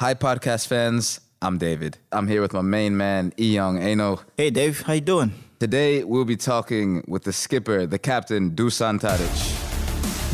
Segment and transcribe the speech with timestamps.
[0.00, 1.20] Hi, podcast fans.
[1.42, 1.98] I'm David.
[2.10, 4.20] I'm here with my main man, Eyong Enoh.
[4.34, 4.80] Hey, Dave.
[4.80, 5.34] How you doing?
[5.58, 9.28] Today, we'll be talking with the skipper, the captain, Dusan Tadic.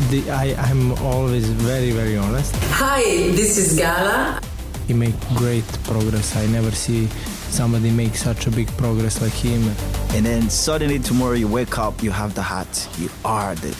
[0.09, 2.55] The, I, I'm always very, very honest.
[2.79, 3.01] Hi,
[3.35, 4.39] this is Gala.
[4.87, 6.37] He make great progress.
[6.37, 7.07] I never see
[7.49, 9.67] somebody make such a big progress like him.
[10.15, 12.87] And then suddenly tomorrow you wake up, you have the hat.
[12.97, 13.75] You are the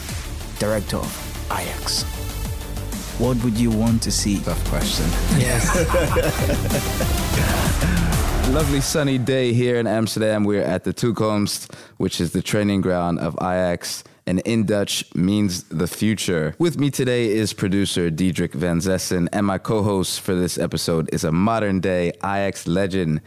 [0.58, 2.17] director of Ajax.
[3.18, 4.38] What would you want to see?
[4.38, 5.04] Tough question.
[5.40, 5.66] Yes.
[8.54, 10.44] Lovely sunny day here in Amsterdam.
[10.44, 15.64] We're at the Toekomst, which is the training ground of Ajax, and in Dutch means
[15.64, 16.54] the future.
[16.60, 21.24] With me today is producer Diedrich Van Zessen, and my co-host for this episode is
[21.24, 23.20] a modern day Ajax legend.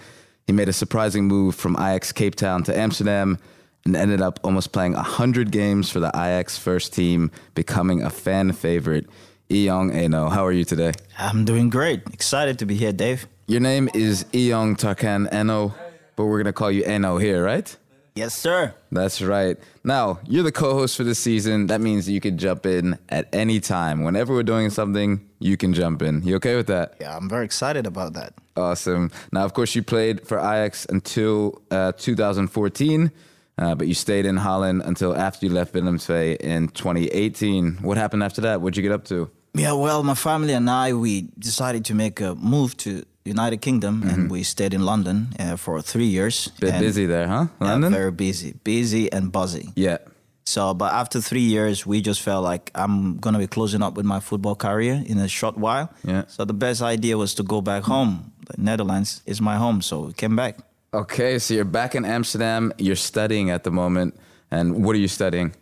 [0.47, 3.39] He made a surprising move from Ajax Cape Town to Amsterdam
[3.83, 8.53] and ended up almost playing 100 games for the Ajax first team, becoming a fan
[8.53, 9.05] favorite.
[9.51, 10.93] Eyong Enoh, how are you today?
[11.19, 12.01] I'm doing great.
[12.13, 13.27] Excited to be here, Dave.
[13.47, 15.73] Your name is Eyong Tarkang Enoh,
[16.15, 17.75] but we're gonna call you Enoh here, right?
[18.15, 18.73] Yes, sir.
[18.91, 19.57] That's right.
[19.83, 21.67] Now, you're the co-host for this season.
[21.67, 24.03] That means you can jump in at any time.
[24.03, 26.21] Whenever we're doing something, you can jump in.
[26.23, 26.95] You okay with that?
[27.01, 28.33] Yeah, I'm very excited about that.
[28.55, 29.11] Awesome.
[29.33, 33.11] Now, of course, you played for Ajax until uh, 2014,
[33.57, 37.77] uh, but you stayed in Holland until after you left Willem II in 2018.
[37.81, 38.61] What happened after that?
[38.61, 39.29] What'd you get up to?
[39.53, 44.03] Yeah, well, my family and I, we decided to make a move to United Kingdom,
[44.03, 46.47] and we stayed in London uh, for three years.
[46.59, 47.47] Bit busy there, huh?
[47.59, 47.91] Yeah, London?
[47.91, 49.73] very busy, busy and buzzy.
[49.75, 49.97] yeah.
[50.43, 54.05] So, but after three years, we just felt like I'm gonna be closing up with
[54.05, 55.93] my football career in a short while.
[56.03, 56.23] Yeah.
[56.27, 58.31] So the best idea was to go back home.
[58.47, 60.57] The Netherlands is my home, so we came back.
[60.93, 62.73] Okay, so you're back in Amsterdam.
[62.79, 64.15] You're studying at the moment,
[64.49, 65.53] and what are you studying?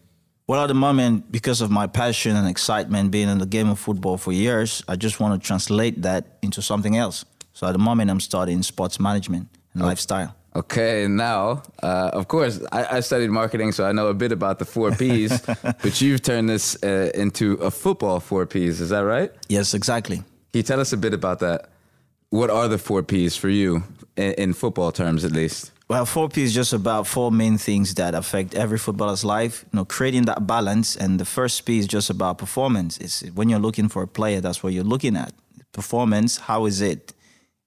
[0.50, 3.78] Well, at the moment, because of my passion and excitement being in the game of
[3.78, 7.23] football for years, I just want to translate that into something else.
[7.53, 10.33] So at the moment, I'm studying sports management and lifestyle.
[10.56, 14.58] Okay, now, uh, of course, I, I studied marketing, so I know a bit about
[14.58, 15.40] the four Ps,
[15.84, 19.31] but you've turned this uh, into a football four Ps, is that right?
[19.50, 20.18] Yes, exactly.
[20.18, 21.69] Can you tell us a bit about that?
[22.31, 23.84] What are the four Ps for you,
[24.18, 25.73] in, in football terms at least?
[25.89, 29.66] Well, 4P is just about four main things that affect every footballer's life.
[29.73, 33.00] You know, creating that balance, and the first P is just about performance.
[33.00, 35.33] It's when you're looking for a player, that's what you're looking at.
[35.72, 37.13] Performance, how is it?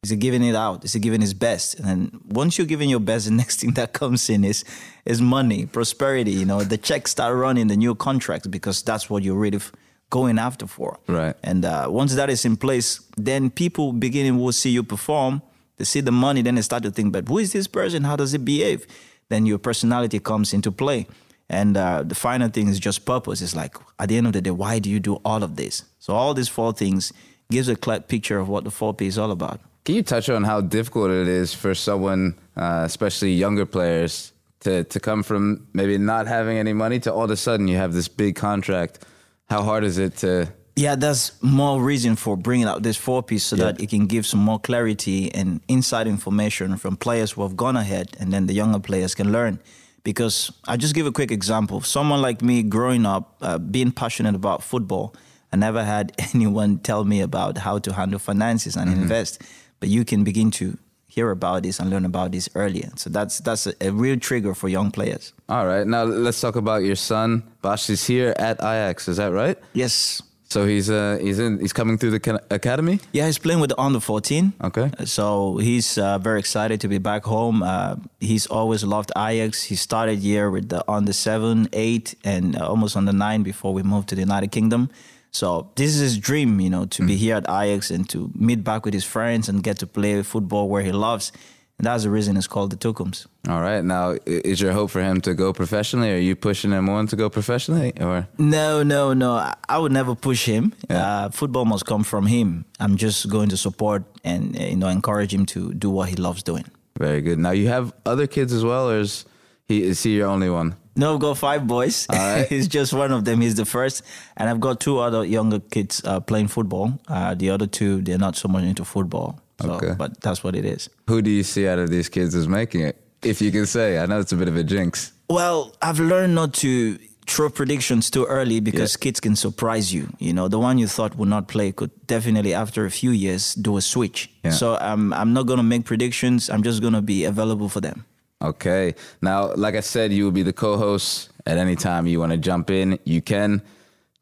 [0.04, 0.84] Is he giving it out?
[0.84, 1.74] Is he giving his best?
[1.80, 4.64] And then once you're giving your best, the next thing that comes in is
[5.04, 6.30] is money, prosperity.
[6.30, 9.72] You know, the checks start running, the new contracts, because that's what you're really f-
[10.10, 11.00] going after for.
[11.08, 11.34] Right.
[11.42, 15.42] And uh, once that is in place, then people beginning will see you perform.
[15.82, 18.04] They see the money, then they start to think, but who is this person?
[18.04, 18.86] How does it behave?
[19.30, 21.08] Then your personality comes into play.
[21.48, 23.42] And uh, the final thing is just purpose.
[23.42, 25.82] It's like, at the end of the day, why do you do all of this?
[25.98, 27.12] So all these four things
[27.50, 29.60] gives a clear picture of what the 4P is all about.
[29.84, 34.84] Can you touch on how difficult it is for someone, uh, especially younger players, to,
[34.84, 37.92] to come from maybe not having any money to all of a sudden you have
[37.92, 39.04] this big contract?
[39.50, 43.44] How hard is it to Yeah, there's more reason for bringing out this four piece
[43.44, 47.56] so that it can give some more clarity and inside information from players who have
[47.56, 49.58] gone ahead, and then the younger players can learn.
[50.02, 51.80] Because I just give a quick example.
[51.82, 55.14] Someone like me, growing up, uh, being passionate about football,
[55.52, 59.42] I never had anyone tell me about how to handle finances and invest.
[59.78, 62.90] But you can begin to hear about this and learn about this earlier.
[62.96, 65.34] So that's that's a, a real trigger for young players.
[65.48, 67.42] All right, now let's talk about your son.
[67.60, 69.58] Bash is here at Ajax, is that right?
[69.74, 70.22] Yes,
[70.52, 73.00] So he's uh he's in he's coming through the academy.
[73.12, 74.52] Yeah, he's playing with the under 14.
[74.68, 74.90] Okay.
[75.06, 77.62] So he's uh, very excited to be back home.
[77.62, 79.62] Uh, he's always loved Ajax.
[79.62, 83.82] He started year with the under 7, 8, and uh, almost under 9 before we
[83.82, 84.90] moved to the United Kingdom.
[85.30, 88.62] So this is his dream, you know, to be here at Ajax and to meet
[88.62, 91.32] back with his friends and get to play football where he loves.
[91.82, 93.26] And that's the reason it's called the Toekomst.
[93.48, 93.82] All right.
[93.84, 96.12] Now, is your hope for him to go professionally?
[96.12, 99.32] Are you pushing him on to go professionally, or No, no, no.
[99.68, 100.74] I- would never push him.
[100.88, 101.02] Yeah.
[101.24, 102.64] Uh, football must come from him.
[102.78, 106.14] I'm just going to support and uh, you know encourage him to do what he
[106.14, 106.66] loves doing.
[106.96, 107.38] very good?
[107.40, 109.24] Now you have other kids as well, or is
[109.66, 110.76] he is he your only one?
[110.94, 112.06] No, I've got five boys.
[112.12, 112.46] right.
[112.48, 113.40] He's just one of them.
[113.40, 114.04] He's the first,
[114.36, 117.00] and I've got two other younger kids uh, playing football.
[117.08, 119.40] Uh, the other two, they're not so much into football.
[119.62, 119.94] So, Okay.
[119.96, 120.88] but that's what it is.
[121.08, 122.96] Who do you see out of these kids is making it?
[123.22, 125.12] If you can say, I know it's a bit of a jinx.
[125.30, 126.98] Well, I've learned not to
[127.28, 130.08] throw predictions too early because kids can surprise you.
[130.18, 133.54] You know, the one you thought would not play could definitely, after a few years,
[133.54, 134.28] do a switch.
[134.44, 134.50] Yeah.
[134.50, 136.50] So um, I'm not going to make predictions.
[136.50, 138.04] I'm just going to be available for them.
[138.42, 138.94] Okay.
[139.22, 142.38] Now, like I said, you will be the co-host at any time you want to
[142.38, 142.98] jump in.
[143.04, 143.62] You can.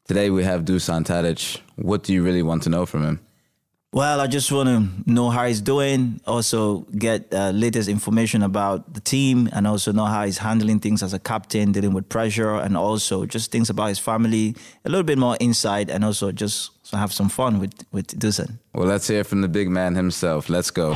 [0.07, 1.59] Today we have Dusan Tadic.
[1.77, 3.19] What do you really want to know from him?
[3.93, 6.21] Well, I just want to know how he's doing.
[6.25, 11.03] Also, get uh, latest information about the team, and also know how he's handling things
[11.03, 14.55] as a captain, dealing with pressure, and also just things about his family.
[14.85, 18.59] A little bit more insight, and also just have some fun with with Dusan.
[18.73, 20.47] Well, let's hear from the big man himself.
[20.47, 20.93] Let's go.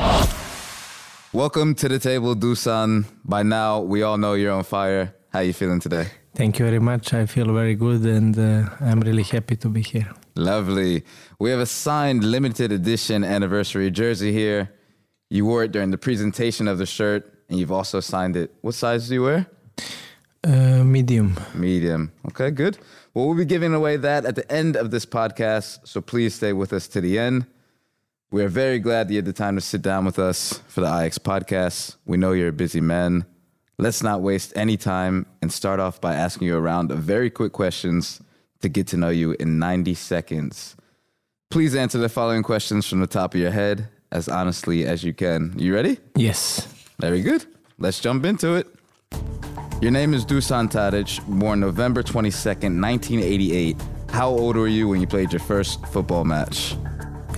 [1.34, 3.04] Welcome to the table, Dusan.
[3.26, 5.12] By now, we all know you're on fire.
[5.34, 6.06] How you feeling today?
[6.36, 7.14] Thank you very much.
[7.14, 10.12] I feel very good, and uh, I'm really happy to be here.
[10.34, 11.02] Lovely.
[11.38, 14.70] We have a signed limited edition anniversary jersey here.
[15.30, 18.52] You wore it during the presentation of the shirt, and you've also signed it.
[18.60, 19.46] What size do you wear?
[20.44, 21.40] Uh, medium.
[21.54, 22.12] Medium.
[22.28, 22.76] Okay, good.
[23.14, 26.52] Well, we'll be giving away that at the end of this podcast, so please stay
[26.52, 27.46] with us to the end.
[28.30, 30.82] We are very glad that you had the time to sit down with us for
[30.82, 31.96] the Ajax podcast.
[32.04, 33.24] We know you're a busy man.
[33.78, 37.28] Let's not waste any time and start off by asking you a round of very
[37.28, 38.22] quick questions
[38.62, 40.76] to get to know you in 90 seconds.
[41.50, 45.12] Please answer the following questions from the top of your head as honestly as you
[45.12, 45.54] can.
[45.58, 45.98] You ready?
[46.14, 46.66] Yes.
[46.98, 47.44] Very good.
[47.78, 48.66] Let's jump into it.
[49.82, 53.76] Your name is Dusan Tadic, born November 22nd, 1988.
[54.08, 56.74] How old were you when you played your first football match?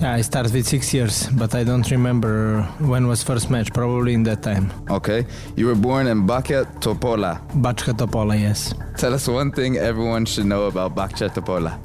[0.01, 3.73] Yeah, I started with six years, but I don't remember when was first match.
[3.73, 4.71] Probably in that time.
[4.89, 5.25] Okay.
[5.57, 7.41] You were born in Bakia Topola.
[7.61, 8.73] Bačka Topola, yes.
[8.97, 11.77] Tell us one thing everyone should know about Bakia Topola.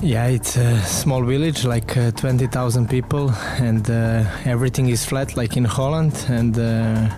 [0.00, 5.56] Yeah, it's a small village, like uh, 20,000 people, and uh, everything is flat, like
[5.58, 6.14] in Holland.
[6.28, 7.10] And uh,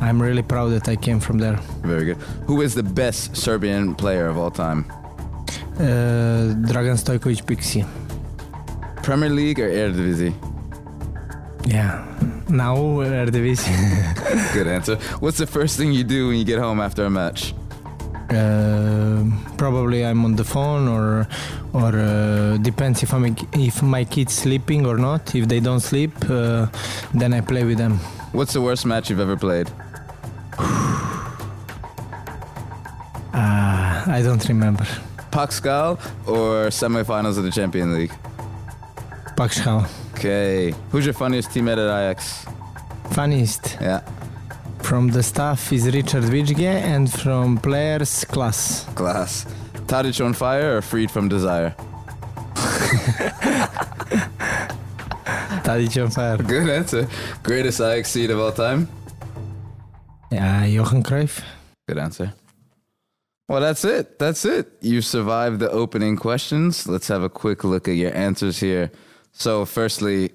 [0.00, 1.56] I'm really proud that I came from there.
[1.82, 2.16] Very good.
[2.46, 4.86] Who is the best Serbian player of all time?
[5.78, 7.84] Uh, Dragan Stojkovic Pixi.
[9.04, 10.32] Premier League or Eredivisie?
[11.66, 12.02] Yeah,
[12.48, 13.74] now Eredivisie.
[14.54, 14.96] Good answer.
[15.20, 17.52] What's the first thing you do when you get home after a match?
[18.30, 19.24] Uh,
[19.58, 21.28] probably I'm on the phone, or
[21.74, 25.34] or uh, depends if I'm if my kids sleeping or not.
[25.34, 26.66] If they don't sleep, uh,
[27.12, 27.98] then I play with them.
[28.32, 29.70] What's the worst match you've ever played?
[33.36, 34.86] Uh, I don't remember.
[35.32, 38.12] Pascal or semifinals of the Champions League?
[39.36, 39.86] Pakshal.
[40.14, 40.74] Okay.
[40.90, 42.44] Who's your funniest teammate at Ajax?
[43.10, 44.00] Funniest Yeah.
[44.82, 46.60] from the staff is Richard Witschge,
[46.92, 48.84] and from players Klaas.
[48.94, 49.46] Klaas.
[49.86, 51.74] Tadic on fire or freed from desire?
[55.64, 56.36] Tadic on fire.
[56.38, 57.08] Good answer.
[57.42, 58.88] Greatest Ajax seed of all time?
[60.30, 61.42] Yeah, Johan Cruyff.
[61.88, 62.32] Good answer.
[63.48, 64.18] Well, that's it.
[64.18, 64.72] That's it.
[64.80, 66.86] You survived the opening questions.
[66.88, 68.90] Let's have a quick look at your answers here.
[69.34, 70.30] So, firstly,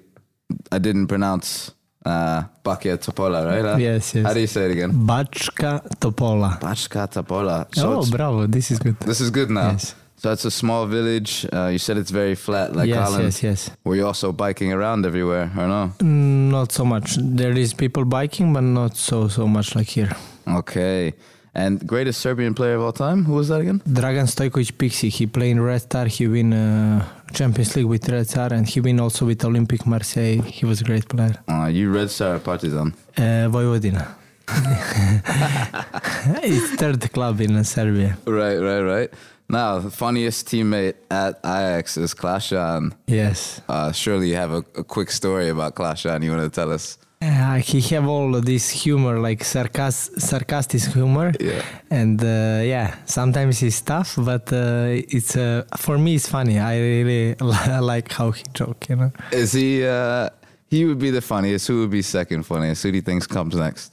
[0.70, 1.72] I didn't pronounce
[2.04, 3.64] uh, Bakia Topola, right?
[3.64, 4.26] Uh, Yes, yes.
[4.26, 4.92] How do you say it again?
[4.92, 6.58] Bačka Topola.
[6.60, 7.66] Bačka Topola.
[7.74, 8.46] So oh, bravo!
[8.46, 8.98] This is good.
[9.00, 9.70] this is good now.
[9.72, 9.94] Yes.
[10.16, 11.46] So it's a small village.
[11.50, 13.24] Uh, you said it's very flat, like yes, Holland.
[13.24, 13.70] yes, yes.
[13.84, 15.92] Were you also biking around everywhere, or no?
[15.98, 17.16] Mm, Not so much.
[17.16, 20.10] There is people biking, but not so so much like here.
[20.46, 21.14] Okay.
[21.54, 23.24] And greatest Serbian player of all time?
[23.24, 23.80] Who was that again?
[23.88, 28.28] Dragan Stojkovic Pixi, he played in Red Star, he win uh, Champions League with Red
[28.28, 30.40] Star and he win also with Olympique Marseille.
[30.42, 31.34] He was a great player.
[31.48, 32.94] Uh, you Red Star Partizan.
[33.16, 34.14] Uh, Vojvodina.
[36.42, 38.18] it's third club in Serbia.
[38.26, 39.10] Right, right, right.
[39.48, 42.94] Now, the funniest teammate at Ajax is Klaas-Jan.
[43.06, 43.60] Yes.
[43.68, 46.98] Uh, surely you have a, a quick story about Klaas-Jan you want to tell us.
[47.22, 51.62] Uh, he have all of this humor, like sarcas- sarcastic humor, Yeah.
[51.90, 54.86] and uh, yeah, sometimes it's tough, but uh,
[55.16, 56.58] it's uh, for me it's funny.
[56.58, 57.34] I really
[57.92, 59.12] like how he joke, you know.
[59.32, 60.30] Is he, uh,
[60.70, 61.68] he would be the funniest.
[61.68, 62.82] Who would be second funniest?
[62.84, 63.92] Who do you think comes next?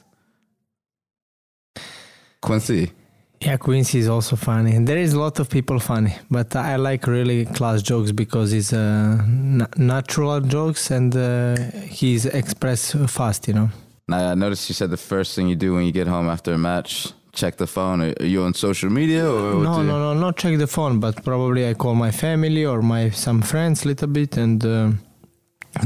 [2.40, 2.92] Quincy.
[3.40, 4.76] Yeah, Quincy is also funny.
[4.84, 8.72] There is a lot of people funny, but I like really Klaas jokes because it's
[8.72, 11.56] uh, na- natural jokes and uh,
[11.88, 13.70] he's express fast, you know.
[14.08, 16.52] Now, I noticed you said the first thing you do when you get home after
[16.52, 18.02] a match, check the phone.
[18.02, 21.74] Are, you on social media No, no, no, not check the phone, but probably I
[21.74, 24.90] call my family or my some friends a little bit, and uh,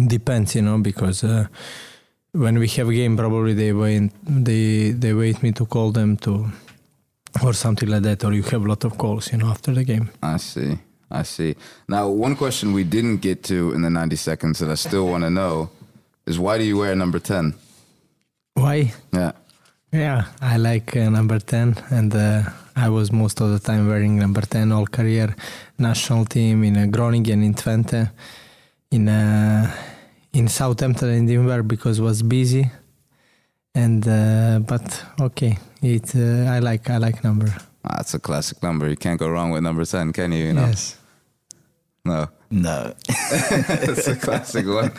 [0.07, 1.47] depends, you know, because uh,
[2.33, 6.51] when we have game, probably they wait, they they wait me to call them to,
[7.45, 9.85] or something like that, or you have a lot of calls, you know, after the
[9.85, 10.11] game.
[10.23, 10.79] I see.
[11.11, 11.57] I see.
[11.89, 15.25] Now, one question we didn't get to in the 90 seconds that I still want
[15.25, 15.71] to know
[16.27, 17.55] is why do you wear number 10?
[18.55, 18.93] Why?
[19.13, 19.33] Yeah.
[19.93, 22.43] Yeah, I like uh, number 10, and uh,
[22.75, 25.37] I was most of the time wearing number 10 all career.
[25.79, 28.11] National team in uh, Groningen in Twente,
[28.91, 29.71] in uh,
[30.33, 32.71] in Southampton I didn't wear because was busy.
[33.75, 37.55] And uh, but okay, it uh, I like I like number.
[37.85, 38.89] Ah, That's a classic number.
[38.89, 40.45] You can't go wrong with number 10, can you?
[40.45, 40.67] you know?
[40.67, 40.99] Yes.
[42.05, 42.29] No.
[42.51, 42.93] No.
[43.09, 44.93] it's a classic one.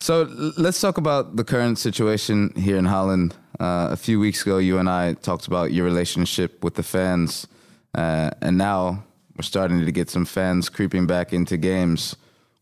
[0.00, 0.28] So
[0.58, 3.34] let's talk about the current situation here in Holland.
[3.58, 7.46] Uh, a few weeks ago, you and I talked about your relationship with the fans,
[7.94, 9.04] uh, and now
[9.36, 12.16] we're starting to get some fans creeping back into games.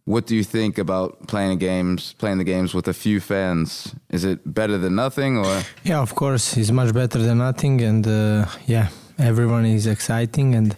[0.07, 3.95] What do you think about playing games, playing the games with a few fans?
[4.11, 8.07] Is it better than nothing, or Yeah, of course, it's much better than nothing, and
[8.07, 10.77] uh, yeah, everyone is exciting, and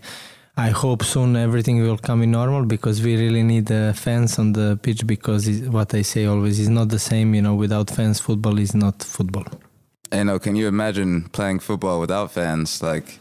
[0.57, 4.53] I hope soon everything will come in normal because we really need uh, fans on
[4.53, 7.35] the pitch because what I say always is not the same.
[7.35, 9.45] You know, without fans, football is not football.
[10.13, 10.39] you know?
[10.39, 12.81] Can you imagine playing football without fans?
[12.81, 13.19] Like,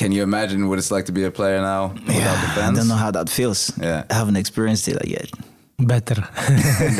[0.00, 2.78] can you imagine what it's like to be a player now without the fans?
[2.78, 3.60] I don't know how that feels.
[3.76, 4.04] Yeah.
[4.08, 5.28] I haven't experienced it yet.
[5.78, 6.14] Better.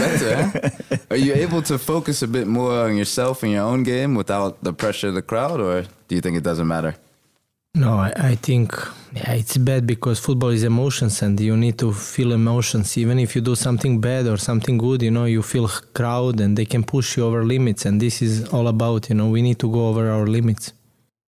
[0.05, 0.33] Better.
[0.37, 0.97] huh?
[1.11, 4.63] Are you able to focus a bit more on yourself and your own game without
[4.63, 6.95] the pressure of the crowd, or do you think it doesn't matter?
[7.75, 8.75] No, I, I think
[9.15, 12.99] yeah, it's bad because football is emotions and you need to feel emotions.
[12.99, 16.59] Even if you do something bad or something good, you know, you feel crowd and
[16.59, 17.87] they can push you over limits.
[17.87, 20.73] And this is all about, you know, we need to go over our limits.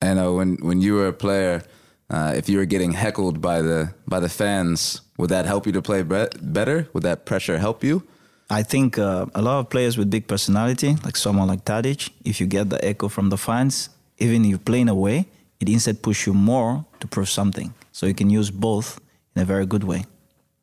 [0.02, 1.62] I know when when you were a player,
[2.10, 5.72] uh, if you were getting heckled by the by the fans, would that help you
[5.72, 6.88] to play bre- better?
[6.92, 8.02] Would that pressure help you?
[8.50, 12.40] I think uh, a lot of players with big personality, like someone like Tadic, if
[12.40, 15.26] you get the echo from the fans, even if you're playing away,
[15.60, 17.74] it instead push you more to prove something.
[17.92, 19.00] So you can use both
[19.36, 20.04] in a very good way.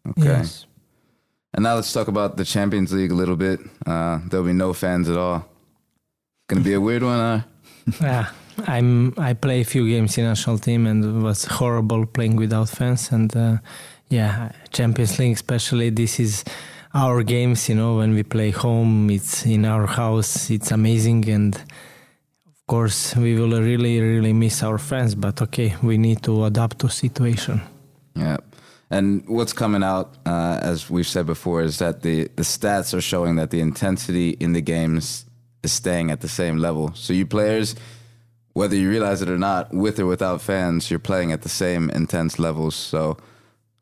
[0.08, 0.24] Okay.
[0.24, 0.66] Yes.
[1.54, 3.60] And now let's talk about the Champions League a little bit.
[3.86, 5.46] Uh, there'll be no fans at all.
[6.48, 7.20] Gonna be a weird one.
[7.20, 7.42] huh?
[8.02, 8.30] Yeah,
[8.68, 9.14] I'm.
[9.18, 13.12] I play a few games in national team and it was horrible playing without fans.
[13.12, 13.58] And uh,
[14.10, 16.44] yeah, Champions League, especially this is
[16.94, 17.70] our games.
[17.70, 20.50] You know, when we play home, it's in our house.
[20.50, 25.16] It's amazing, and of course, we will really, really miss our fans.
[25.16, 27.62] But okay, we need to adapt to situation.
[28.16, 28.38] Yeah.
[28.90, 33.02] And what's coming out, uh, as we've said before, is that the, the stats are
[33.02, 35.26] showing that the intensity in the games
[35.64, 36.94] is staying at the same level.
[36.94, 37.76] So you players,
[38.56, 41.90] whether you realize it or not, with or without fans, you're playing at the same
[41.90, 42.74] intense levels.
[42.74, 43.18] So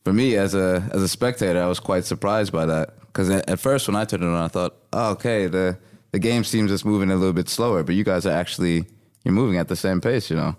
[0.04, 3.48] for me, as a as a spectator, I was quite surprised by that because at,
[3.48, 5.78] at first when I turned it on, I thought, oh, okay, the
[6.12, 8.86] the game seems just moving a little bit slower, but you guys are actually
[9.24, 10.56] you're moving at the same pace, you know.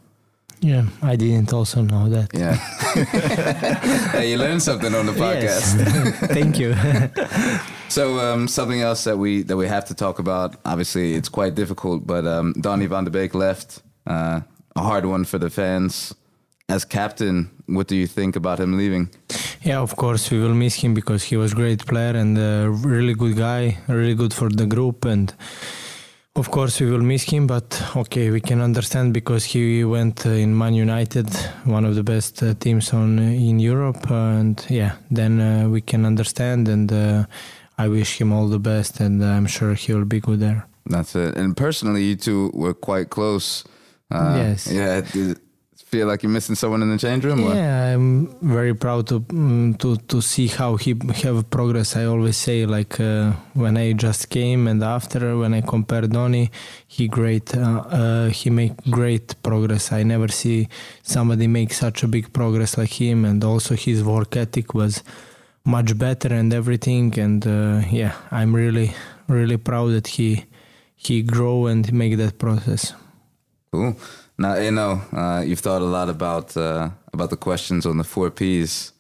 [0.61, 2.33] Yeah, I didn't also know that.
[2.33, 2.55] Yeah.
[4.13, 5.79] hey, you learned something on the podcast.
[5.79, 6.19] Yes.
[6.33, 6.75] Thank you.
[7.95, 10.57] So um, something else that we that we have to talk about.
[10.65, 13.84] Obviously, it's quite difficult, but um, Donny van de Beek left.
[14.07, 14.41] Uh,
[14.77, 16.15] a hard one for the fans.
[16.69, 19.11] As captain, what do you think about him leaving?
[19.63, 22.71] Yeah, of course we will miss him because he was a great player and a
[22.71, 25.33] really good guy, really good for the group, and
[26.37, 27.47] of course we will miss him.
[27.47, 31.29] But okay, we can understand because he went uh, in Man United,
[31.65, 36.07] one of the best uh, teams on in Europe, and yeah, then uh, we can
[36.07, 36.69] understand.
[36.69, 37.25] And uh,
[37.79, 40.67] I wish him all the best, and I'm sure he will be good there.
[40.87, 41.37] That's it.
[41.37, 43.65] And personally, you two were quite close.
[44.15, 44.67] Uh, Yes.
[44.71, 45.35] Yeah.
[45.87, 47.41] Feel like you're missing someone in the change room?
[47.45, 51.95] or- Yeah, I'm very proud to mm, to to see how he have progress.
[51.97, 56.51] I always say like uh, when I just came and after when I compare Donny,
[56.89, 57.55] he great.
[57.57, 59.93] Uh, uh, he make great progress.
[59.93, 60.69] I never see
[61.03, 65.03] somebody make such a big progress like him, and also his work ethic was
[65.65, 67.17] much better and everything.
[67.19, 68.95] And uh, yeah, I'm really
[69.29, 70.45] really proud that he
[70.97, 72.95] he grow and make that process.
[73.75, 73.97] Cool.
[74.39, 78.05] Now, you know, uh, you've thought a lot about uh, about the questions on the
[78.05, 78.93] four Ps.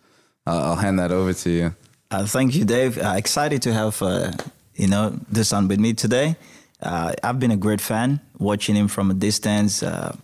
[0.48, 1.74] I'll, I'll hand that over to you.
[2.10, 2.98] Uh, thank you, Dave.
[2.98, 4.32] Uh, excited to have uh,
[4.74, 6.34] you know Dusan with me today.
[6.82, 10.16] Uh, I've been a great fan, watching him from a distance uh,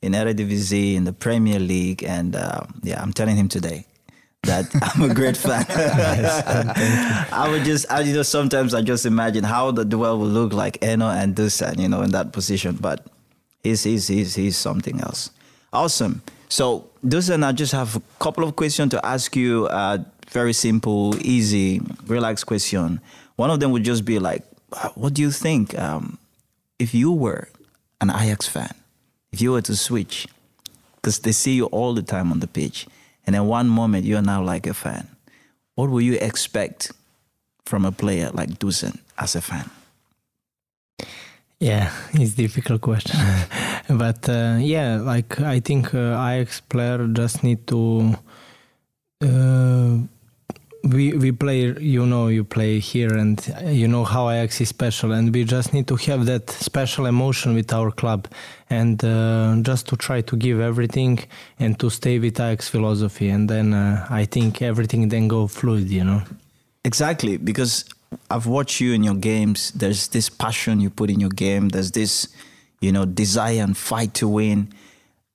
[0.00, 3.84] in Eredivisie, in the Premier League, and uh, yeah, I'm telling him today
[4.44, 5.66] that I'm a great fan.
[5.68, 10.54] I would just, I you know, sometimes I just imagine how the duel will look
[10.54, 13.04] like Enoh and Dusan, you know, in that position, but
[13.72, 15.30] he's he's he's something else.
[15.72, 16.22] Awesome.
[16.48, 19.66] So, Dusan, I just have a couple of questions to ask you.
[19.66, 19.98] Uh,
[20.30, 23.00] very simple, easy, relaxed question.
[23.36, 26.18] One of them would just be like, uh, what do you think um,
[26.78, 27.48] if you were
[28.00, 28.74] an Ajax fan,
[29.32, 30.26] if you were to switch,
[30.96, 32.86] because they see you all the time on the pitch,
[33.26, 35.08] and then one moment you're now like a fan,
[35.74, 36.92] what will you expect
[37.64, 39.70] from a player like Dusan as a fan?
[41.60, 43.18] Yeah, it's difficult question,
[43.88, 48.14] but uh, yeah, like I think uh, Ajax player just need to
[49.24, 49.98] uh,
[50.84, 55.12] we we play you know you play here and you know how Ajax is special
[55.12, 58.28] and we just need to have that special emotion with our club
[58.70, 61.18] and uh, just to try to give everything
[61.58, 65.88] and to stay with Ajax philosophy and then uh, I think everything then go fluid
[65.90, 66.22] you know?
[66.84, 67.84] Exactly because
[68.30, 71.92] I've watched you in your games there's this passion you put in your game there's
[71.92, 72.28] this
[72.80, 74.72] you know desire and fight to win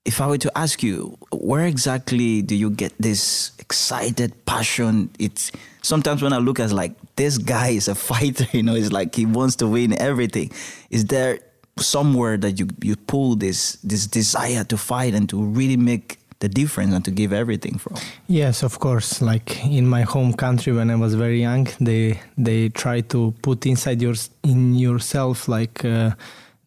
[0.05, 5.09] if I were to ask you, where exactly do you get this excited passion?
[5.17, 5.51] It's
[5.81, 9.15] sometimes when I look at like this guy is a fighter, you know, it's like
[9.15, 10.51] he wants to win everything.
[10.89, 11.39] Is there
[11.77, 16.49] somewhere that you you pull this this desire to fight and to really make the
[16.49, 17.95] difference and to give everything from?
[18.27, 19.21] Yes, of course.
[19.21, 23.65] Like in my home country when I was very young, they they try to put
[23.65, 25.85] inside your in yourself like.
[25.85, 26.11] Uh,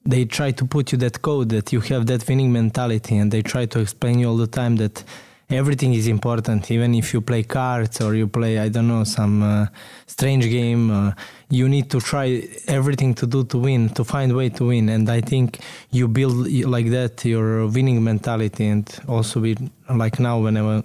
[0.08, 3.42] they try to put you that code that you have that winning mentality and they
[3.42, 5.02] try to explain you all the time that
[5.50, 6.70] everything is important.
[6.70, 9.66] Even if you play cards or you play i don't know some uh,
[10.06, 11.12] strange game uh,
[11.48, 14.88] you need to try everything to do to win to find way to win.
[14.88, 15.58] And i think
[15.90, 18.66] you build like that your winning mentality.
[18.66, 20.82] And also with like now when i was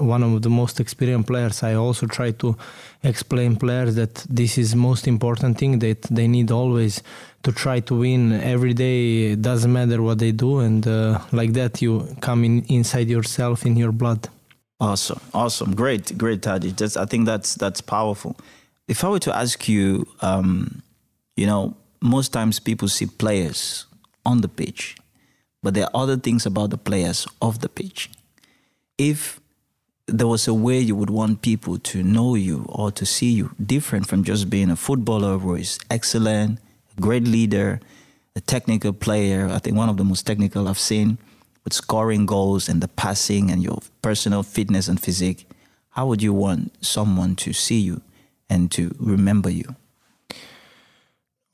[0.00, 2.54] one of the most experienced players i also try to
[3.02, 7.02] explain players that this is most important thing that they need always
[7.42, 11.82] to try to win every day doesn't matter what they do and uh, like that
[11.82, 14.28] you come in inside yourself in your blood.
[14.80, 15.74] Awesome awesome.
[15.74, 16.70] Great great Tadi.
[16.70, 18.36] That's, i think that's that's powerful.
[18.88, 20.82] If i were to ask you um,
[21.36, 23.86] you know most times people see players
[24.26, 24.96] on the pitch
[25.62, 28.10] but there are other things about the players off the pitch.
[28.98, 29.40] If
[30.06, 33.54] there was a way you would want people to know you or to see you
[33.64, 36.58] different from just being a footballer who is excellent
[37.00, 37.80] great leader,
[38.36, 39.48] a technical player.
[39.48, 41.18] I think one of the most technical I've seen
[41.64, 45.48] with scoring goals and the passing and your personal fitness and physique.
[45.90, 48.00] How would you want someone to see you
[48.48, 49.76] and to remember you?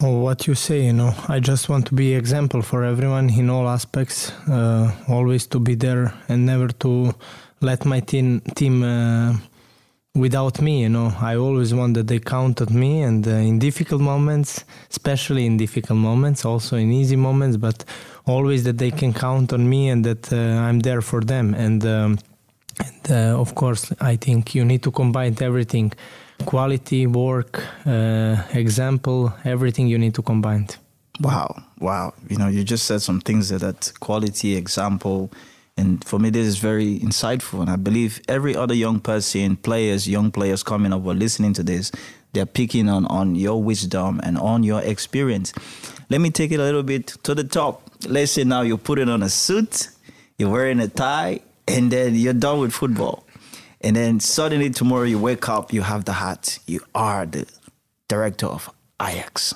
[0.00, 3.68] What you say, you know, I just want to be example for everyone in all
[3.68, 4.30] aspects.
[4.48, 7.14] Uh, always to be there and never to
[7.60, 9.34] let my team team uh,
[10.14, 11.12] without me you know.
[11.20, 15.56] I always want that they count on me and uh, in difficult moments especially in
[15.56, 17.84] difficult moments also in easy moments but
[18.26, 21.54] always that they can count on me and that uh, i'm there for them.
[21.54, 22.18] And, um,
[22.80, 25.92] and uh, of course i think you need to combine everything.
[26.44, 30.68] Quality work uh, example everything you need to combine.
[31.20, 31.64] Wow.
[31.80, 32.14] Wow.
[32.28, 35.30] You know you just said some things that, that quality example
[35.78, 37.60] and for me, this is very insightful.
[37.60, 41.62] And I believe every other young person, players, young players coming up or listening to
[41.62, 41.92] this,
[42.32, 45.52] they're picking on, on your wisdom and on your experience.
[46.10, 47.88] Let me take it a little bit to the top.
[48.08, 49.90] Let's say now you're putting on a suit,
[50.36, 53.24] you're wearing a tie, and then you're done with football.
[53.80, 57.46] And then suddenly tomorrow you wake up, you have the hat, you are the
[58.08, 58.68] director of
[59.00, 59.54] Ajax.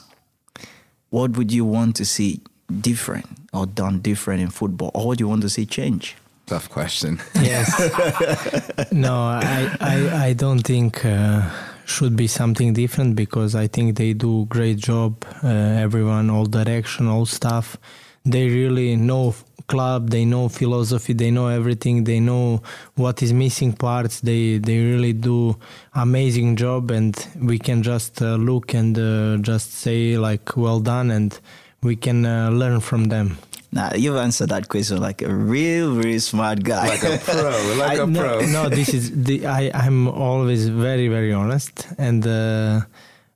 [1.10, 2.42] What would you want to see
[2.80, 6.16] different or done different in football, or what do you want to see change?
[6.46, 7.20] Tough question.
[7.34, 8.92] Yes.
[8.92, 11.48] no, I, I, I don't think uh,
[11.84, 15.24] should be something different because I think they do great job.
[15.42, 17.76] Uh, everyone, all direction, all stuff.
[18.24, 19.34] They really know
[19.66, 20.10] club.
[20.10, 21.12] They know philosophy.
[21.12, 22.04] They know everything.
[22.04, 22.62] They know
[22.94, 24.20] what is missing parts.
[24.20, 25.56] They they really do
[25.94, 31.10] amazing job, and we can just uh, look and uh, just say like well done
[31.10, 31.38] and
[31.82, 33.38] we can uh, learn from them.
[33.72, 37.98] Now you've answered that question like a real, really smart guy, like a pro, like
[37.98, 38.40] I, a no, pro.
[38.46, 39.70] no, this is the I.
[39.74, 42.82] I'm always very, very honest, and uh,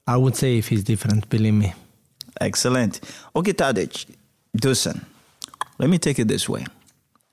[0.06, 1.72] I would say if he's different, believe me.
[2.40, 3.00] Excellent.
[3.34, 4.06] Okay, Tadic,
[4.56, 5.04] Dusan,
[5.78, 6.66] let me take it this way.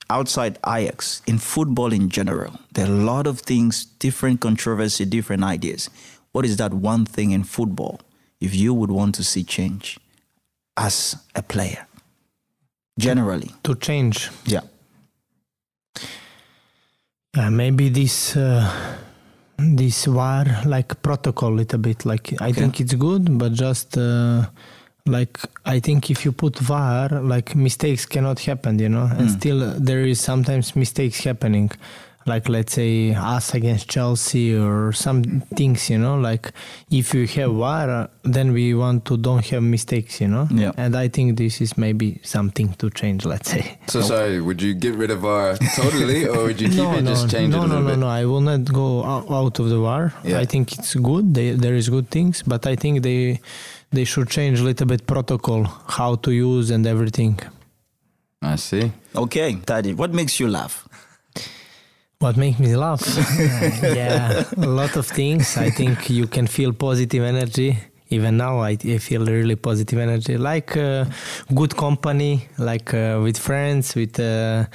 [0.10, 5.44] Outside Ajax, in football in general, there are a lot of things, different controversy, different
[5.44, 5.90] ideas.
[6.32, 8.00] What is that one thing in football
[8.40, 10.00] if you would want to see change?
[10.76, 11.88] As a player
[12.98, 13.52] generally.
[13.64, 14.30] To change.
[14.46, 14.62] Yeah.
[14.62, 14.68] Yeah
[17.50, 18.70] maybe this uh,
[19.58, 24.46] this VAR like protocol a little bit like i think it's good but just uh,
[25.06, 29.06] like i think if you put var like mistakes cannot happen you know?
[29.06, 29.38] And mm.
[29.38, 31.72] still there is sometimes mistakes happening
[32.26, 35.24] like let's say us against Chelsea or some
[35.56, 36.52] things, you know, like
[36.90, 40.48] if you have VAR, then we want to don't have mistakes, you know.
[40.52, 40.72] Yeah.
[40.78, 43.26] And I think this is maybe something to change.
[43.26, 43.78] Let's say.
[43.88, 47.02] So sorry, would you get rid of VAR totally, or would you keep no, it
[47.04, 48.00] no, just change no, it a little no, bit?
[48.00, 50.14] No, no, I will not go out of the VAR.
[50.24, 50.40] Yeah.
[50.40, 51.34] I think it's good.
[51.34, 53.40] They, there is good things, but I think they
[53.92, 57.40] they should change a little bit protocol, how to use and everything.
[58.42, 58.92] I see.
[59.16, 60.88] Okay, Tadi, what makes you laugh?
[62.24, 63.02] What makes me laugh?
[63.84, 65.58] yeah, a lot of things.
[65.58, 67.78] I think you can feel positive energy.
[68.12, 71.04] Even now, I, I feel really positive energy, like uh,
[71.54, 74.68] good company, like uh, with friends, with uh,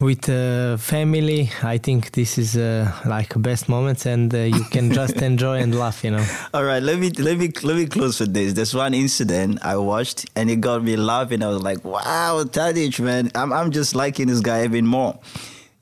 [0.00, 1.50] with uh, family.
[1.62, 5.78] I think this is uh, like best moments, and uh, you can just enjoy and
[5.78, 6.02] laugh.
[6.02, 6.26] You know.
[6.54, 8.54] All right, let me let me let me close with this.
[8.54, 11.42] There's one incident I watched, and it got me laughing.
[11.42, 13.30] I was like, "Wow, Tadic, man!
[13.34, 15.20] I'm I'm just liking this guy even more."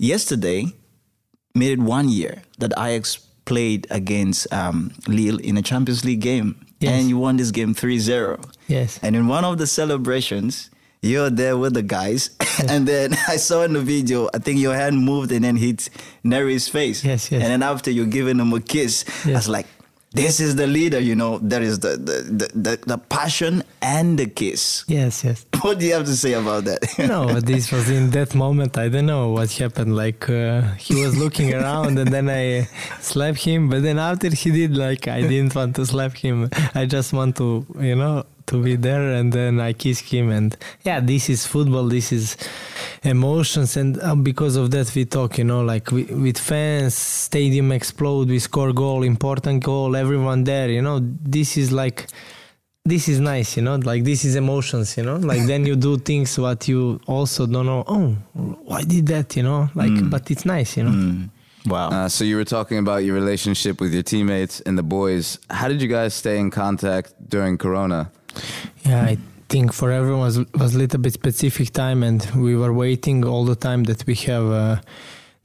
[0.01, 0.75] Yesterday,
[1.55, 6.67] made it one year that Ajax played against um, Lille in a Champions League game,
[6.81, 6.93] yes.
[6.93, 8.45] and you won this game 3-0.
[8.69, 9.01] Yes.
[9.03, 12.65] And in one of the celebrations, you're there with the guys, yes.
[12.71, 15.89] and then I saw in the video, I think your hand moved and then hit
[16.25, 17.05] Neres' face.
[17.05, 17.43] Yes, yes.
[17.43, 19.27] And then after you're giving him a kiss, yes.
[19.27, 19.67] I was like,
[20.13, 21.39] this is the leader, you know.
[21.39, 24.85] There is the the, the, the, the passion and the kiss.
[24.89, 25.45] Yes, yes.
[25.61, 26.81] What do you have to say about that?
[26.99, 28.79] no, this was in that moment.
[28.79, 29.97] I don't know what happened.
[29.97, 32.69] Like uh, he was looking around, and then I
[33.01, 33.69] slapped him.
[33.69, 36.49] But then after he did, like I didn't want to slap him.
[36.75, 40.57] I just want to, you know, to be there and then I kiss him and
[40.83, 42.37] yeah this is football this is
[43.03, 47.73] emotions and uh, because of that we talk you know like we, with fans stadium
[47.73, 52.07] explode we score goal important goal everyone there you know this is like
[52.85, 55.99] this is nice you know like this is emotions you know like then you do
[55.99, 58.09] things what you also don't know oh
[58.65, 60.11] why did that you know like mm.
[60.11, 61.29] but it's nice you know mm.
[61.67, 61.91] Wow.
[61.91, 65.39] Uh, so you were talking about your relationship with your teammates and the boys.
[65.51, 68.11] How did you guys stay in contact during Corona?
[68.85, 72.73] Yeah, I think for everyone was was a little bit specific time, and we were
[72.73, 74.45] waiting all the time that we have.
[74.45, 74.77] Uh,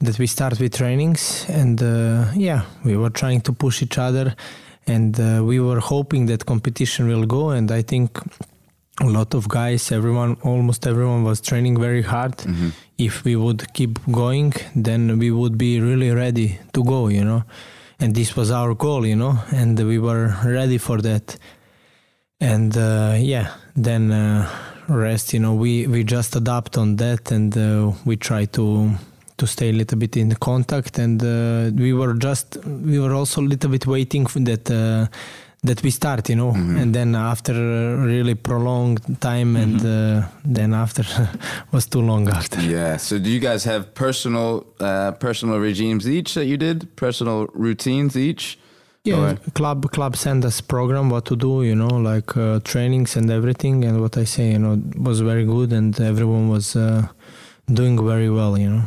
[0.00, 4.34] that we start with trainings and uh, yeah we were trying to push each other
[4.86, 8.18] and uh, we were hoping that competition will go and i think
[9.00, 12.68] a lot of guys everyone almost everyone was training very hard mm-hmm.
[12.98, 17.42] if we would keep going then we would be really ready to go you know
[17.98, 21.36] and this was our goal you know and we were ready for that
[22.40, 24.48] and uh, yeah then uh,
[24.88, 28.90] rest you know we we just adapt on that and uh, we try to
[29.36, 30.98] to stay a little bit in contact.
[30.98, 35.06] And uh, we were just we were also a little bit waiting for that uh,
[35.62, 36.52] that we start you know.
[36.52, 36.76] Mm-hmm.
[36.76, 37.54] and then after
[37.96, 40.26] really prolonged time and mm-hmm.
[40.26, 41.04] uh, then after
[41.72, 42.60] was too long after.
[42.60, 44.60] Yeah so do you guys have personal
[45.18, 46.94] personal regimes each that you did?
[46.96, 48.58] Personal routines each
[49.04, 53.30] yeah, club club send us program what to do, you know, like uh, trainings and
[53.30, 53.84] everything.
[53.84, 57.06] And what I say, you know, was very good, and everyone was uh,
[57.66, 58.82] doing very well, you know.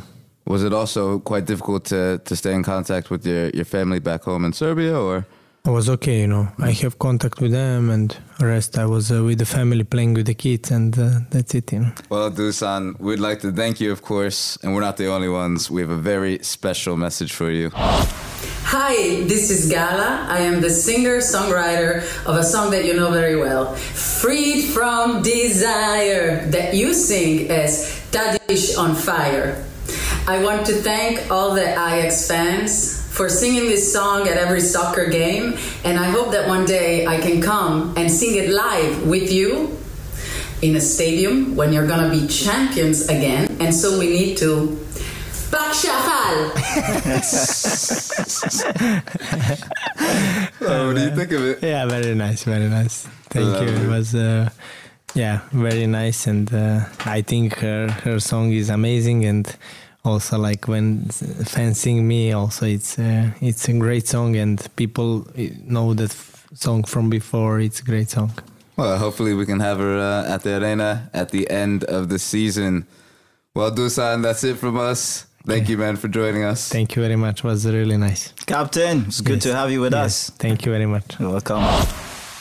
[0.45, 4.23] Was it also quite difficult to to stay in contact with your your family back
[4.23, 5.25] home in Serbia, or?
[5.67, 6.47] I was okay, you know.
[6.59, 10.27] I have contact with them, and rest I was uh, with the family playing with
[10.27, 11.91] the kids, and uh, that's it, you know.
[12.09, 15.69] Well, Dusan, we'd like to thank you, of course, and we're not the only ones.
[15.69, 17.71] We have a very special message for you.
[17.73, 20.25] Hi, this is Gala.
[20.29, 25.21] I am the singer songwriter of a song that you know very well, Freed from
[25.21, 29.65] Desire, that you sing as Tadic on Fire.
[30.27, 35.07] I want to thank all the Ajax fans for singing this song at every soccer
[35.07, 39.31] game, and I hope that one day I can come and sing it live with
[39.31, 39.75] you
[40.61, 43.57] in a stadium when you're gonna be champions again.
[43.59, 44.77] And so we need to
[45.49, 46.51] Bakshafal.
[50.61, 51.63] oh, what do you think of it?
[51.63, 53.07] Yeah, very nice, very nice.
[53.29, 53.67] Thank you.
[53.67, 54.49] It was, uh,
[55.15, 59.47] yeah, very nice, and uh, I think her her song is amazing, and
[60.07, 61.05] also like when
[61.45, 65.27] fans sing me, also it's uh, it's a great song, and people
[65.65, 66.15] know that
[66.53, 67.59] song from before.
[67.59, 68.31] It's a great song.
[68.77, 72.19] Well, hopefully we can have her uh, at the arena at the end of the
[72.19, 72.85] season.
[73.53, 75.25] Well, Dusan, that's it from us.
[75.45, 76.69] Thank you, man, for joining us.
[76.69, 77.39] Thank you very much.
[77.39, 78.33] It was really nice.
[78.45, 79.43] Captain, it's good yes.
[79.43, 80.05] to have you with yes.
[80.05, 80.29] us.
[80.37, 81.19] Thank you very much.
[81.19, 81.63] You're welcome.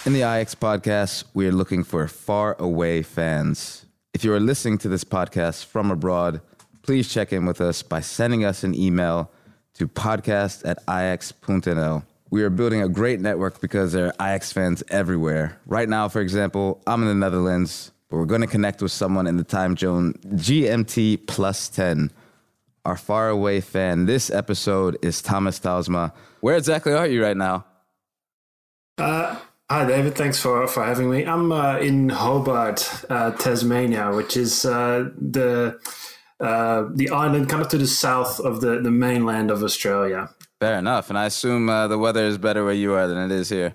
[0.05, 3.87] In the Ajax podcast, we are looking for far away fans.
[4.13, 6.41] If you are listening to this podcast from abroad,
[6.87, 9.29] please check in with us by sending us an email
[9.75, 12.05] to podcast at ajax.nl.
[12.31, 15.61] We are building a great network because there are Ajax fans everywhere.
[15.67, 19.27] Right now, for example, I'm in the Netherlands, but we're going to connect with someone
[19.27, 22.11] in the time zone GMT plus 10
[22.85, 24.07] our faraway fan.
[24.07, 26.13] This episode is Thomas Talsma.
[26.41, 27.65] Where exactly are you right now?
[28.97, 29.37] Uh,
[29.69, 30.15] hi, David.
[30.15, 31.25] Thanks for, for having me.
[31.25, 35.81] I'm uh, in Hobart, uh, Tasmania, which is uh, the
[36.41, 40.31] uh, the island kind of to the south of the, the mainland of Australia.
[40.61, 41.11] Fair enough.
[41.11, 43.75] And I assume uh, the weather is better where you are than it is here.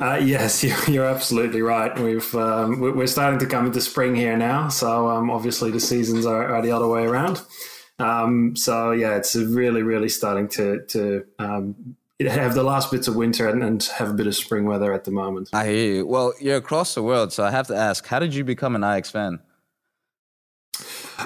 [0.00, 1.96] Uh, yes, you're, you're, absolutely right.
[1.98, 6.26] We've um, we're starting to come into spring here now, so um, obviously the seasons
[6.26, 7.40] are, are, the other way around.
[8.00, 13.14] Um, so yeah, it's really, really starting to to um, have the last bits of
[13.14, 15.50] winter and, and, have a bit of spring weather at the moment.
[15.52, 16.06] I hear you.
[16.06, 18.82] Well, you're across the world, so I have to ask, how did you become an
[18.82, 19.40] Ajax fan?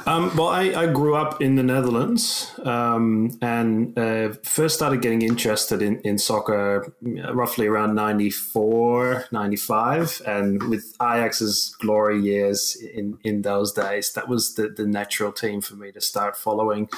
[0.07, 5.23] Um, well, I, I, grew up in the Netherlands um, and uh, first started getting
[5.23, 10.23] interested in, in soccer uh, roughly around 94, 95.
[10.27, 15.61] And with Ajax's glory years in, in those days, that was the, the natural team
[15.61, 16.89] for me to start following.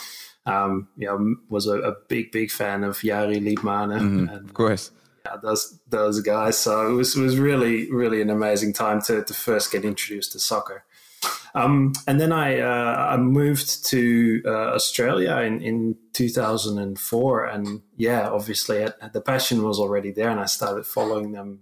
[0.45, 4.01] Um, you know, was a, a, big, big fan of Jari Litmanen.
[4.01, 4.91] Mm-hmm, and, of course.
[5.25, 6.59] Yeah, those those guys.
[6.59, 10.41] So it was was really really an amazing time to to first get introduced to
[10.41, 10.85] soccer.
[11.55, 17.45] Um, and then I, uh, I moved to uh, Australia in, in 2004.
[17.45, 21.61] And yeah, obviously the passion was already there and I started following them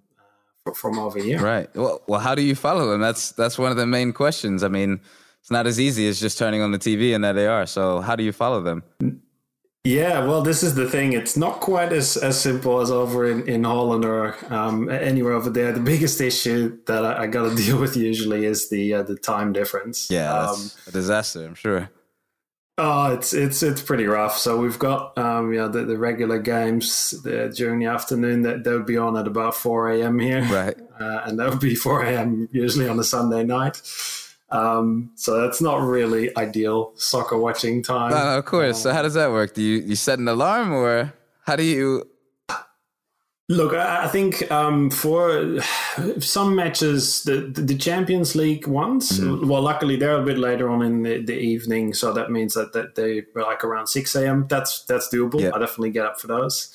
[0.66, 1.40] uh, from over here.
[1.40, 1.74] Right.
[1.74, 3.00] Well, well, how do you follow them?
[3.00, 4.62] That's, that's one of the main questions.
[4.62, 5.00] I mean,
[5.40, 7.66] it's not as easy as just turning on the TV and there they are.
[7.66, 8.84] So how do you follow them?
[9.84, 11.14] Yeah, well, this is the thing.
[11.14, 15.48] It's not quite as, as simple as over in, in Holland or um, anywhere over
[15.48, 15.72] there.
[15.72, 19.16] The biggest issue that I, I got to deal with usually is the uh, the
[19.16, 20.10] time difference.
[20.10, 21.46] Yeah, um, a disaster.
[21.46, 21.90] I'm sure.
[22.76, 24.36] Oh, it's it's it's pretty rough.
[24.36, 28.64] So we've got um, you know the, the regular games the, during the afternoon that
[28.64, 30.18] they would be on at about four a.m.
[30.18, 30.76] here, right?
[31.00, 32.46] Uh, and that would be four a.m.
[32.52, 33.80] usually on a Sunday night.
[34.52, 38.10] Um, so that's not really ideal soccer watching time.
[38.10, 38.78] No, of course.
[38.78, 39.54] Um, so how does that work?
[39.54, 41.12] Do you you set an alarm or
[41.46, 42.06] how do you?
[43.48, 45.60] Look, I think um, for
[46.20, 49.18] some matches, the the Champions League ones.
[49.18, 49.48] Mm-hmm.
[49.48, 52.72] Well, luckily they're a bit later on in the, the evening, so that means that,
[52.74, 54.46] that they were like around six a.m.
[54.48, 55.40] That's that's doable.
[55.40, 55.50] Yeah.
[55.52, 56.72] I definitely get up for those.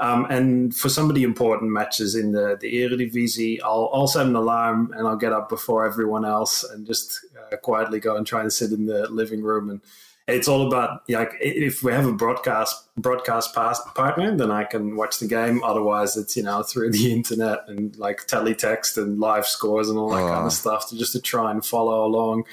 [0.00, 4.26] Um, and for some of the important matches in the, the Eredivisie, I'll, I'll set
[4.26, 8.26] an alarm and I'll get up before everyone else and just uh, quietly go and
[8.26, 9.70] try and sit in the living room.
[9.70, 9.80] And
[10.28, 15.18] it's all about like if we have a broadcast broadcast partner, then I can watch
[15.18, 15.64] the game.
[15.64, 20.10] Otherwise, it's you know through the internet and like teletext and live scores and all
[20.10, 20.28] that oh.
[20.28, 22.44] kind of stuff to just to try and follow along.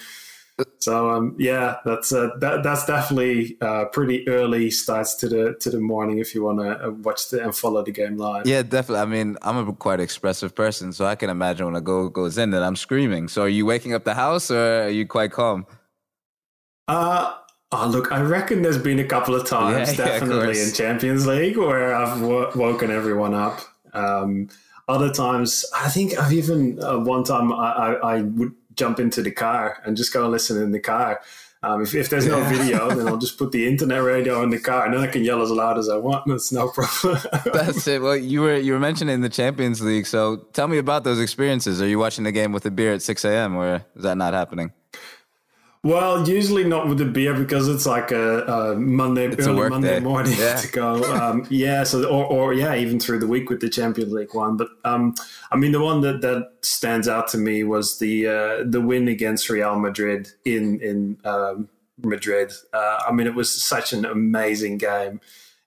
[0.79, 5.69] So um, yeah, that's uh, that, that's definitely uh, pretty early starts to the to
[5.69, 8.47] the morning if you want to uh, watch the, and follow the game live.
[8.47, 9.01] Yeah, definitely.
[9.01, 12.37] I mean, I'm a quite expressive person, so I can imagine when a goal goes
[12.37, 13.27] in that I'm screaming.
[13.27, 15.65] So are you waking up the house, or are you quite calm?
[16.87, 17.35] Uh
[17.71, 21.27] Oh, look, I reckon there's been a couple of times, yeah, definitely yeah, in Champions
[21.27, 23.59] League, where I've w- woken everyone up.
[23.93, 24.49] Um,
[24.87, 29.21] other times, I think I've even uh, one time I, I, I, would jump into
[29.21, 31.21] the car and just go and listen in the car.
[31.63, 32.49] Um, if, if there's no yeah.
[32.49, 35.23] video, then I'll just put the internet radio in the car, and then I can
[35.23, 36.25] yell as loud as I want.
[36.27, 37.19] That's no problem.
[37.53, 38.01] That's it.
[38.01, 41.81] Well, you were you were mentioning the Champions League, so tell me about those experiences.
[41.81, 43.55] Are you watching the game with a beer at six a.m.
[43.55, 44.73] or is that not happening?
[45.85, 49.69] Well, usually not with the beer because it's like a, a Monday, it's early a
[49.69, 49.99] Monday day.
[49.99, 50.55] morning yeah.
[50.55, 51.03] to go.
[51.13, 54.57] Um, yeah, so or, or yeah, even through the week with the Champions League one.
[54.57, 55.13] But um,
[55.51, 59.07] I mean, the one that, that stands out to me was the uh, the win
[59.07, 61.69] against Real Madrid in in um,
[62.03, 62.51] Madrid.
[62.73, 65.21] Uh, I mean, it was such an amazing game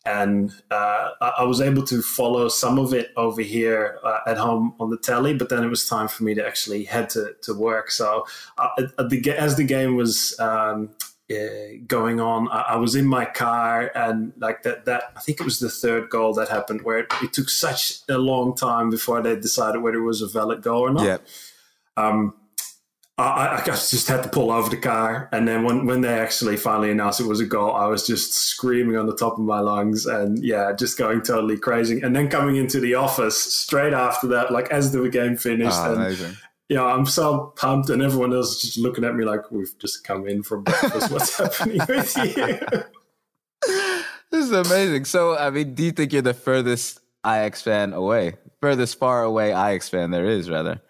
[0.05, 4.75] and uh, I was able to follow some of it over here uh, at home
[4.81, 5.35] on the telly.
[5.35, 7.91] But then it was time for me to actually head to, to work.
[7.91, 10.91] So uh, the, as the game was um,
[11.31, 11.37] uh,
[11.87, 15.45] going on, I, I, was in my car, and like that, that I think it
[15.45, 19.21] was the third goal that happened, where it, it took such a long time before
[19.21, 21.05] they decided whether it was a valid goal or not.
[21.05, 21.19] Yeah.
[21.99, 22.35] Um,
[23.19, 26.57] I, I just had to pull over the car, and then when when they actually
[26.57, 29.59] finally announced it was a goal, I was just screaming on the top of my
[29.59, 32.01] lungs, and yeah, just going totally crazy.
[32.01, 35.95] And then coming into the office straight after that, like as the game finished, oh,
[35.95, 36.37] and amazing.
[36.69, 39.77] you know, I'm so pumped, and everyone else is just looking at me like we've
[39.81, 41.11] just come in from breakfast.
[41.11, 42.85] What's happening with you?
[44.31, 45.07] this is amazing.
[45.07, 49.49] So, I mean, do you think you're the furthest Ajax fan away, furthest far away
[49.49, 50.81] Ajax fan there is, rather?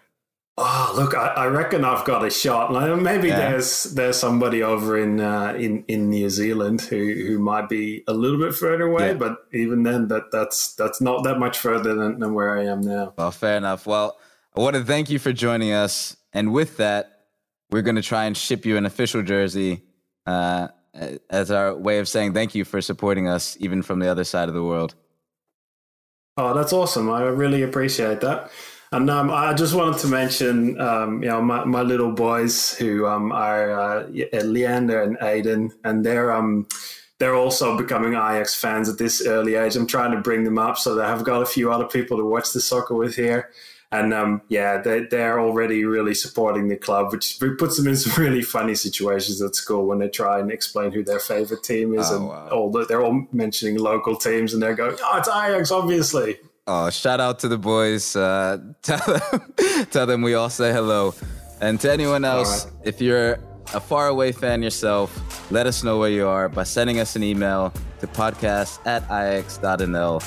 [0.61, 2.73] Oh, look, I, I, reckon I've got a shot.
[3.01, 3.51] Maybe yeah.
[3.51, 8.13] there's there's somebody over in uh, in in New Zealand who, who might be a
[8.13, 9.15] little bit further away, yeah.
[9.15, 12.81] but even then, that that's that's not that much further than, than where I am
[12.81, 13.15] now.
[13.17, 13.87] Well, fair enough.
[13.87, 14.19] Well,
[14.57, 17.27] I want to thank you for joining us, and with that,
[17.71, 19.85] we're going to try and ship you an official jersey
[20.27, 20.69] uh,
[21.31, 24.49] as our way of saying thank you for supporting us, even from the other side
[24.49, 24.97] of the world.
[26.37, 27.09] Oh, that's awesome!
[27.11, 28.51] I really appreciate that.
[28.91, 33.07] And um, I just wanted to mention, um, you know, my, my little boys who
[33.07, 36.67] um, are uh, Leander and Aiden, and they're um,
[37.19, 39.77] they're also becoming Ajax fans at this early age.
[39.77, 42.25] I'm trying to bring them up so that I've got a few other people to
[42.25, 43.51] watch the soccer with here.
[43.91, 48.23] And um, yeah, they, they're already really supporting the club, which puts them in some
[48.23, 52.11] really funny situations at school when they try and explain who their favorite team is.
[52.11, 52.49] Oh, and wow.
[52.51, 56.39] all the, they're all mentioning local teams and they're going, oh, it's Ajax, obviously.
[56.71, 58.15] Oh, shout out to the boys.
[58.15, 61.15] Uh, tell them, tell them we all say hello.
[61.63, 62.75] And to anyone else, right.
[62.85, 63.39] if you're
[63.73, 67.73] a faraway fan yourself, let us know where you are by sending us an email
[68.01, 70.23] to podcast at ajax.nl.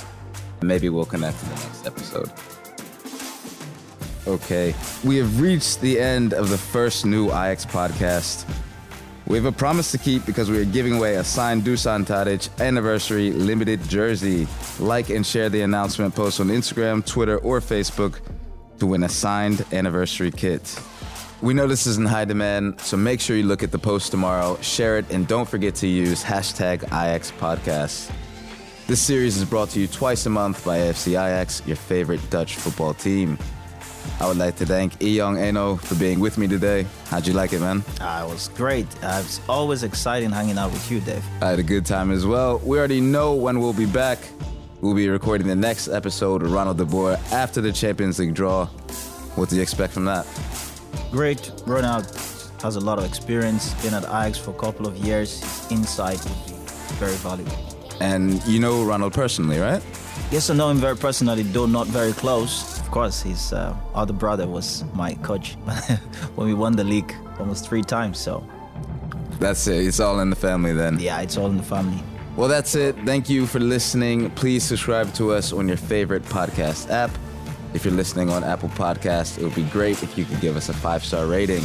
[0.59, 2.31] And maybe we'll connect in the next episode.
[4.25, 4.73] Okay,
[5.03, 8.51] we have reached the end of the first new Ajax podcast.
[9.27, 12.49] We have a promise to keep because we are giving away a signed Dusan Tadic
[12.59, 14.47] anniversary limited jersey.
[14.79, 18.19] Like and share the announcement post on Instagram, Twitter, or Facebook
[18.79, 20.79] to win a signed anniversary kit.
[21.41, 24.11] We know this is in high demand, so make sure you look at the post
[24.11, 28.11] tomorrow, share it, and don't forget to use hashtag AjaxPodcast.
[28.87, 32.57] This series is brought to you twice a month by AFC Ajax, your favorite Dutch
[32.57, 33.37] football team.
[34.19, 36.85] I would like to thank Eyong Enoh for being with me today.
[37.05, 37.83] How'd you like it, man?
[37.99, 38.85] Ah, it was great.
[39.03, 41.23] Uh, it's always exciting hanging out with you, Dave.
[41.41, 42.59] I had a good time as well.
[42.59, 44.19] We already know when we'll be back.
[44.81, 48.65] We'll be recording the next episode of Ronald De Boer after the Champions League draw.
[49.35, 50.25] What do you expect from that?
[51.11, 51.51] Great.
[51.65, 52.05] Ronald
[52.61, 55.39] has a lot of experience, been at Ajax for a couple of years.
[55.41, 56.53] His insight would be
[56.95, 57.57] very valuable.
[57.99, 59.81] And you know Ronald personally, right?
[60.31, 62.70] Yes, I know him very personally, though not very close.
[62.91, 65.53] Of course, his uh, other brother was my coach
[66.35, 68.19] when we won the league almost three times.
[68.19, 68.43] So,
[69.39, 69.87] That's it.
[69.87, 70.99] It's all in the family then.
[70.99, 72.03] yeah, it's all in the family.
[72.35, 72.97] Well, that's it.
[73.05, 74.29] Thank you for listening.
[74.31, 77.11] Please subscribe to us on your favorite podcast app.
[77.73, 80.67] If you're listening on Apple Podcasts, it would be great if you could give us
[80.67, 81.61] a five star rating.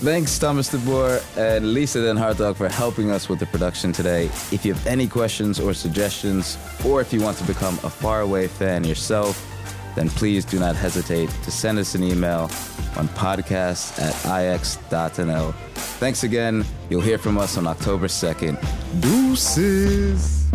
[0.00, 4.30] Thanks, Thomas de Boer and Lisa Den Hartog for helping us with the production today.
[4.50, 8.46] If you have any questions or suggestions, or if you want to become a faraway
[8.46, 9.46] fan yourself,
[9.94, 12.50] then please do not hesitate to send us an email
[12.96, 15.54] on podcast at ajax.nl.
[15.98, 16.64] Thanks again.
[16.88, 18.60] You'll hear from us on October 2nd.
[19.00, 20.48] Deuces.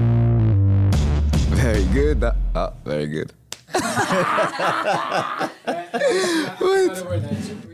[1.55, 2.23] Very good.
[2.23, 3.31] Oh, very good.